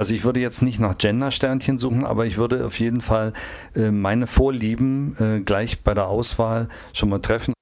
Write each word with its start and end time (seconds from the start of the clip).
Also 0.00 0.14
ich 0.14 0.24
würde 0.24 0.40
jetzt 0.40 0.62
nicht 0.62 0.80
nach 0.80 0.96
Gender-Sternchen 0.96 1.76
suchen, 1.76 2.06
aber 2.06 2.24
ich 2.24 2.38
würde 2.38 2.64
auf 2.64 2.80
jeden 2.80 3.02
Fall 3.02 3.34
äh, 3.76 3.90
meine 3.90 4.26
Vorlieben 4.26 5.14
äh, 5.18 5.40
gleich 5.40 5.82
bei 5.82 5.92
der 5.92 6.08
Auswahl 6.08 6.70
schon 6.94 7.10
mal 7.10 7.18
treffen. 7.18 7.52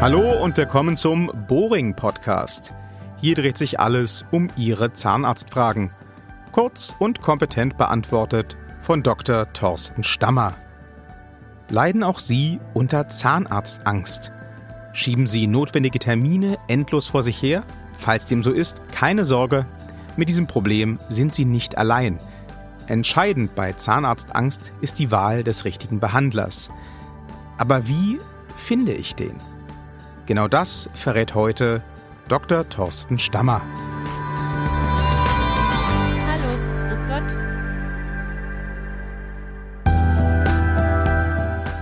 Hallo 0.00 0.42
und 0.42 0.56
willkommen 0.56 0.96
zum 0.96 1.30
Boring 1.46 1.94
Podcast. 1.94 2.74
Hier 3.20 3.36
dreht 3.36 3.58
sich 3.58 3.78
alles 3.78 4.24
um 4.32 4.48
Ihre 4.56 4.92
Zahnarztfragen. 4.92 5.92
Kurz 6.50 6.96
und 6.98 7.20
kompetent 7.20 7.78
beantwortet 7.78 8.56
von 8.80 9.04
Dr. 9.04 9.52
Thorsten 9.52 10.02
Stammer. 10.02 10.52
Leiden 11.70 12.02
auch 12.02 12.18
Sie 12.18 12.58
unter 12.74 13.06
Zahnarztangst? 13.06 14.32
Schieben 14.94 15.28
Sie 15.28 15.46
notwendige 15.46 16.00
Termine 16.00 16.58
endlos 16.66 17.06
vor 17.06 17.22
sich 17.22 17.40
her? 17.40 17.62
Falls 17.98 18.26
dem 18.26 18.42
so 18.42 18.50
ist, 18.50 18.82
keine 18.92 19.24
Sorge, 19.24 19.66
mit 20.18 20.28
diesem 20.28 20.46
Problem 20.46 20.98
sind 21.08 21.32
Sie 21.32 21.44
nicht 21.44 21.78
allein. 21.78 22.18
Entscheidend 22.88 23.54
bei 23.54 23.72
Zahnarztangst 23.72 24.72
ist 24.80 24.98
die 24.98 25.10
Wahl 25.10 25.44
des 25.44 25.64
richtigen 25.64 26.00
Behandlers. 26.00 26.70
Aber 27.56 27.86
wie 27.86 28.18
finde 28.56 28.92
ich 28.92 29.14
den? 29.14 29.36
Genau 30.26 30.48
das 30.48 30.90
verrät 30.94 31.34
heute 31.34 31.82
Dr. 32.28 32.68
Thorsten 32.68 33.18
Stammer. 33.18 33.62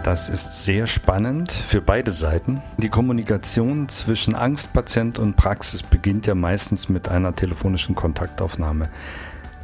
Das 0.06 0.28
ist 0.28 0.64
sehr 0.64 0.86
spannend 0.86 1.50
für 1.50 1.80
beide 1.80 2.12
Seiten. 2.12 2.62
Die 2.78 2.90
Kommunikation 2.90 3.88
zwischen 3.88 4.36
Angstpatient 4.36 5.18
und 5.18 5.34
Praxis 5.34 5.82
beginnt 5.82 6.28
ja 6.28 6.36
meistens 6.36 6.88
mit 6.88 7.08
einer 7.08 7.34
telefonischen 7.34 7.96
Kontaktaufnahme. 7.96 8.88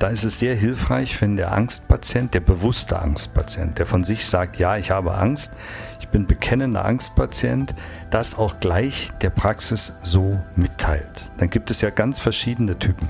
Da 0.00 0.08
ist 0.08 0.24
es 0.24 0.40
sehr 0.40 0.56
hilfreich, 0.56 1.22
wenn 1.22 1.36
der 1.36 1.52
Angstpatient, 1.52 2.34
der 2.34 2.40
bewusste 2.40 2.98
Angstpatient, 2.98 3.78
der 3.78 3.86
von 3.86 4.02
sich 4.02 4.26
sagt, 4.26 4.58
ja, 4.58 4.76
ich 4.76 4.90
habe 4.90 5.14
Angst, 5.14 5.52
ich 6.00 6.08
bin 6.08 6.26
bekennender 6.26 6.84
Angstpatient, 6.84 7.72
das 8.10 8.36
auch 8.36 8.58
gleich 8.58 9.12
der 9.20 9.30
Praxis 9.30 9.92
so 10.02 10.40
mitteilt. 10.56 11.30
Dann 11.36 11.50
gibt 11.50 11.70
es 11.70 11.82
ja 11.82 11.90
ganz 11.90 12.18
verschiedene 12.18 12.76
Typen 12.80 13.08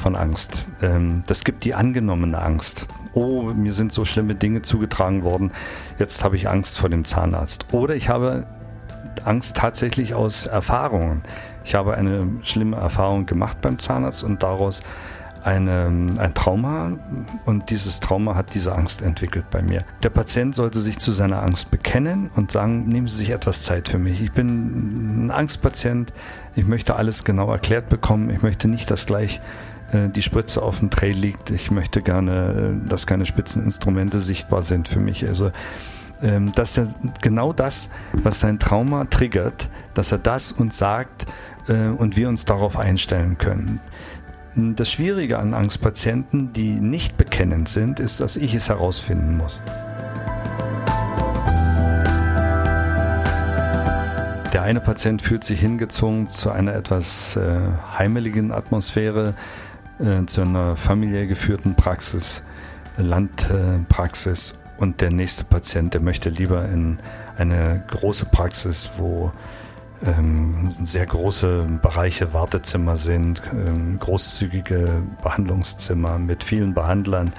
von 0.00 0.16
Angst. 0.16 0.66
Ähm, 0.82 1.22
das 1.26 1.44
gibt 1.44 1.64
die 1.64 1.74
angenommene 1.74 2.40
Angst. 2.40 2.86
Oh, 3.12 3.42
mir 3.42 3.72
sind 3.72 3.92
so 3.92 4.04
schlimme 4.04 4.34
Dinge 4.34 4.62
zugetragen 4.62 5.22
worden, 5.22 5.52
jetzt 5.98 6.24
habe 6.24 6.36
ich 6.36 6.48
Angst 6.48 6.78
vor 6.78 6.88
dem 6.88 7.04
Zahnarzt. 7.04 7.66
Oder 7.72 7.94
ich 7.94 8.08
habe 8.08 8.46
Angst 9.24 9.56
tatsächlich 9.56 10.14
aus 10.14 10.46
Erfahrungen. 10.46 11.22
Ich 11.64 11.74
habe 11.74 11.94
eine 11.94 12.26
schlimme 12.42 12.76
Erfahrung 12.76 13.26
gemacht 13.26 13.60
beim 13.60 13.78
Zahnarzt 13.78 14.24
und 14.24 14.42
daraus 14.42 14.82
eine, 15.42 15.86
ein 16.18 16.34
Trauma 16.34 16.92
und 17.46 17.70
dieses 17.70 18.00
Trauma 18.00 18.34
hat 18.34 18.54
diese 18.54 18.74
Angst 18.74 19.02
entwickelt 19.02 19.46
bei 19.50 19.62
mir. 19.62 19.84
Der 20.02 20.10
Patient 20.10 20.54
sollte 20.54 20.80
sich 20.80 20.98
zu 20.98 21.12
seiner 21.12 21.42
Angst 21.42 21.70
bekennen 21.70 22.30
und 22.36 22.50
sagen, 22.50 22.88
nehmen 22.88 23.08
Sie 23.08 23.16
sich 23.16 23.30
etwas 23.30 23.62
Zeit 23.62 23.88
für 23.88 23.98
mich. 23.98 24.20
Ich 24.22 24.32
bin 24.32 25.26
ein 25.26 25.30
Angstpatient, 25.30 26.12
ich 26.56 26.66
möchte 26.66 26.96
alles 26.96 27.24
genau 27.24 27.50
erklärt 27.50 27.88
bekommen, 27.88 28.30
ich 28.30 28.42
möchte 28.42 28.68
nicht, 28.68 28.90
dass 28.90 29.06
gleich 29.06 29.40
die 29.92 30.22
Spritze 30.22 30.62
auf 30.62 30.78
dem 30.78 30.90
Tray 30.90 31.12
liegt. 31.12 31.50
Ich 31.50 31.70
möchte 31.70 32.00
gerne, 32.02 32.74
äh, 32.84 32.88
dass 32.88 33.06
keine 33.06 33.26
Spitzeninstrumente 33.26 34.20
sichtbar 34.20 34.62
sind 34.62 34.88
für 34.88 35.00
mich. 35.00 35.26
Also 35.26 35.50
ähm, 36.22 36.52
dass 36.52 36.76
er 36.76 36.92
genau 37.22 37.52
das, 37.52 37.90
was 38.12 38.40
sein 38.40 38.58
Trauma 38.58 39.06
triggert, 39.06 39.70
dass 39.94 40.12
er 40.12 40.18
das 40.18 40.52
uns 40.52 40.76
sagt 40.76 41.26
äh, 41.68 41.88
und 41.88 42.16
wir 42.16 42.28
uns 42.28 42.44
darauf 42.44 42.78
einstellen 42.78 43.38
können. 43.38 43.80
Das 44.54 44.90
Schwierige 44.90 45.38
an 45.38 45.54
Angstpatienten, 45.54 46.52
die 46.52 46.72
nicht 46.72 47.16
bekennend 47.16 47.68
sind, 47.68 48.00
ist, 48.00 48.20
dass 48.20 48.36
ich 48.36 48.54
es 48.54 48.68
herausfinden 48.68 49.36
muss. 49.36 49.62
Der 54.52 54.62
eine 54.62 54.80
Patient 54.80 55.22
fühlt 55.22 55.44
sich 55.44 55.60
hingezogen 55.60 56.26
zu 56.26 56.50
einer 56.50 56.74
etwas 56.74 57.36
äh, 57.36 57.60
heimeligen 57.96 58.50
Atmosphäre, 58.50 59.34
äh, 60.00 60.26
zu 60.26 60.42
einer 60.42 60.76
familiär 60.76 61.26
geführten 61.26 61.74
Praxis, 61.74 62.42
Landpraxis. 62.96 64.52
Äh, 64.52 64.60
und 64.80 65.02
der 65.02 65.10
nächste 65.10 65.44
Patient, 65.44 65.92
der 65.92 66.00
möchte 66.00 66.30
lieber 66.30 66.64
in 66.64 66.98
eine 67.36 67.84
große 67.88 68.24
Praxis, 68.24 68.90
wo 68.96 69.30
ähm, 70.06 70.70
sehr 70.70 71.04
große 71.04 71.66
Bereiche 71.82 72.32
Wartezimmer 72.32 72.96
sind, 72.96 73.42
ähm, 73.52 73.98
großzügige 73.98 75.02
Behandlungszimmer 75.22 76.18
mit 76.18 76.44
vielen 76.44 76.72
Behandlern. 76.72 77.32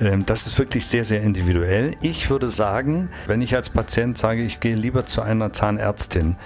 Ähm, 0.00 0.24
das 0.26 0.46
ist 0.46 0.58
wirklich 0.58 0.86
sehr, 0.86 1.04
sehr 1.04 1.22
individuell. 1.22 1.96
Ich 2.00 2.30
würde 2.30 2.48
sagen, 2.48 3.08
wenn 3.26 3.42
ich 3.42 3.56
als 3.56 3.70
Patient 3.70 4.16
sage, 4.16 4.42
ich 4.42 4.60
gehe 4.60 4.76
lieber 4.76 5.06
zu 5.06 5.22
einer 5.22 5.52
Zahnärztin, 5.52 6.36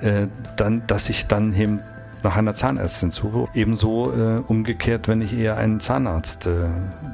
äh, 0.00 0.28
dann, 0.56 0.86
dass 0.86 1.08
ich 1.08 1.26
dann 1.26 1.52
eben 1.54 1.80
nach 2.22 2.36
einer 2.36 2.54
Zahnärztin 2.54 3.10
suche. 3.10 3.48
Ebenso 3.54 4.12
äh, 4.12 4.40
umgekehrt, 4.46 5.08
wenn 5.08 5.20
ich 5.20 5.32
eher 5.32 5.56
einen 5.56 5.80
Zahnarzt 5.80 6.46
äh, 6.46 6.68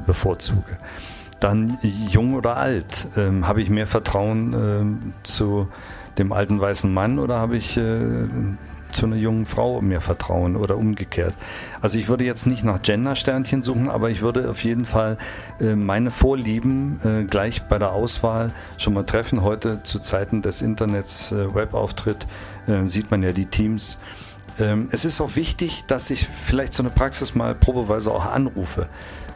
bevorzuge. 0.07 0.79
Dann 1.41 1.79
jung 1.83 2.35
oder 2.35 2.57
alt, 2.57 3.07
ähm, 3.17 3.47
habe 3.47 3.61
ich 3.61 3.69
mehr 3.69 3.87
Vertrauen 3.87 4.55
äh, 4.55 5.25
zu 5.25 5.69
dem 6.19 6.33
alten 6.33 6.61
weißen 6.61 6.93
Mann 6.93 7.19
oder 7.19 7.37
habe 7.37 7.57
ich 7.57 7.77
äh, 7.77 8.27
zu 8.95 9.07
einer 9.07 9.17
jungen 9.17 9.45
Frau 9.45 9.81
mehr 9.81 10.01
vertrauen 10.01 10.57
oder 10.57 10.77
umgekehrt. 10.77 11.35
Also 11.83 11.99
ich 11.99 12.09
würde 12.09 12.25
jetzt 12.25 12.47
nicht 12.47 12.65
nach 12.65 12.81
Gender-Sternchen 12.81 13.63
suchen, 13.63 13.91
aber 13.91 14.11
ich 14.11 14.23
würde 14.23 14.49
auf 14.49 14.63
jeden 14.65 14.85
Fall 14.85 15.19
äh, 15.61 15.75
meine 15.75 16.11
Vorlieben 16.11 17.01
äh, 17.05 17.25
gleich 17.25 17.63
bei 17.65 17.79
der 17.79 17.93
Auswahl 17.93 18.53
schon 18.79 18.95
mal 18.95 19.05
treffen. 19.05 19.43
Heute 19.43 19.83
zu 19.83 19.99
Zeiten 19.99 20.43
des 20.43 20.63
Internets, 20.63 21.33
äh, 21.33 21.55
Webauftritt, 21.55 22.27
äh, 22.67 22.87
sieht 22.87 23.11
man 23.11 23.23
ja 23.23 23.33
die 23.33 23.47
Teams 23.47 23.99
ähm, 24.59 24.89
es 24.93 25.05
ist 25.05 25.21
auch 25.21 25.37
wichtig, 25.37 25.85
dass 25.87 26.11
ich 26.11 26.27
vielleicht 26.29 26.73
so 26.73 26.83
eine 26.83 26.91
Praxis 26.91 27.35
mal 27.35 27.55
probeweise 27.55 28.11
auch 28.11 28.25
anrufe. 28.25 28.89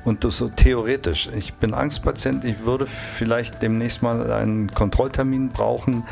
Und 0.05 0.25
das 0.25 0.39
so 0.39 0.49
theoretisch. 0.49 1.29
Ich 1.37 1.55
bin 1.55 1.75
Angstpatient, 1.75 2.45
ich 2.45 2.65
würde 2.65 2.87
vielleicht 2.87 3.61
demnächst 3.61 4.03
mal 4.03 4.33
einen 4.33 4.71
Kontrolltermin 4.71 5.49
brauchen 5.49 6.05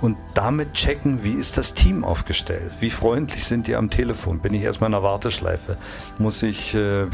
und 0.00 0.16
damit 0.34 0.72
checken, 0.72 1.22
wie 1.22 1.34
ist 1.34 1.56
das 1.56 1.74
Team 1.74 2.04
aufgestellt? 2.04 2.72
Wie 2.80 2.90
freundlich 2.90 3.44
sind 3.44 3.66
die 3.66 3.76
am 3.76 3.90
Telefon? 3.90 4.40
Bin 4.40 4.54
ich 4.54 4.62
erstmal 4.62 4.88
in 4.88 4.92
der 4.92 5.02
Warteschleife? 5.02 5.76
Muss 6.18 6.42
ich 6.42 6.74
äh, 6.74 7.06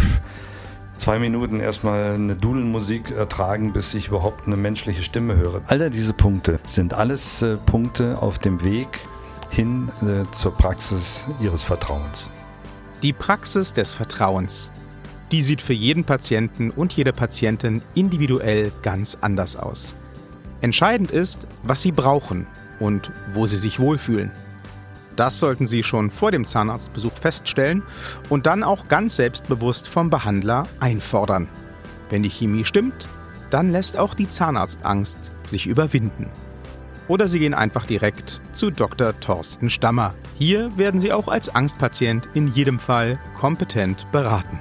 zwei 0.96 1.18
Minuten 1.18 1.60
erstmal 1.60 2.14
eine 2.14 2.36
Dudelmusik 2.36 3.10
ertragen, 3.10 3.72
bis 3.72 3.92
ich 3.92 4.08
überhaupt 4.08 4.46
eine 4.46 4.56
menschliche 4.56 5.02
Stimme 5.02 5.36
höre? 5.36 5.60
All 5.66 5.90
diese 5.90 6.12
Punkte 6.12 6.60
sind 6.64 6.94
alles 6.94 7.42
äh, 7.42 7.56
Punkte 7.56 8.18
auf 8.22 8.38
dem 8.38 8.62
Weg 8.62 8.88
hin 9.50 9.90
äh, 10.02 10.30
zur 10.32 10.54
Praxis 10.54 11.26
Ihres 11.40 11.64
Vertrauens. 11.64 12.30
Die 13.02 13.12
Praxis 13.12 13.72
des 13.72 13.92
Vertrauens. 13.92 14.70
Die 15.32 15.42
sieht 15.42 15.62
für 15.62 15.72
jeden 15.72 16.04
Patienten 16.04 16.70
und 16.70 16.92
jede 16.92 17.12
Patientin 17.12 17.82
individuell 17.94 18.72
ganz 18.82 19.18
anders 19.20 19.56
aus. 19.56 19.94
Entscheidend 20.60 21.10
ist, 21.10 21.46
was 21.62 21.82
Sie 21.82 21.92
brauchen 21.92 22.46
und 22.78 23.10
wo 23.32 23.46
Sie 23.46 23.56
sich 23.56 23.80
wohlfühlen. 23.80 24.30
Das 25.16 25.38
sollten 25.38 25.66
Sie 25.66 25.82
schon 25.82 26.10
vor 26.10 26.30
dem 26.30 26.46
Zahnarztbesuch 26.46 27.12
feststellen 27.12 27.82
und 28.28 28.46
dann 28.46 28.62
auch 28.62 28.88
ganz 28.88 29.16
selbstbewusst 29.16 29.88
vom 29.88 30.10
Behandler 30.10 30.64
einfordern. 30.80 31.48
Wenn 32.08 32.22
die 32.22 32.30
Chemie 32.30 32.64
stimmt, 32.64 33.06
dann 33.50 33.70
lässt 33.70 33.96
auch 33.96 34.14
die 34.14 34.28
Zahnarztangst 34.28 35.32
sich 35.48 35.66
überwinden 35.66 36.30
oder 37.10 37.26
Sie 37.26 37.40
gehen 37.40 37.54
einfach 37.54 37.86
direkt 37.86 38.40
zu 38.52 38.70
Dr. 38.70 39.18
Thorsten 39.18 39.68
Stammer. 39.68 40.14
Hier 40.38 40.76
werden 40.78 41.00
Sie 41.00 41.12
auch 41.12 41.26
als 41.26 41.52
Angstpatient 41.52 42.28
in 42.34 42.46
jedem 42.46 42.78
Fall 42.78 43.18
kompetent 43.36 44.06
beraten. 44.12 44.60